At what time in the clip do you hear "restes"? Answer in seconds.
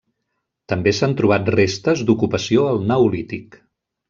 1.57-2.03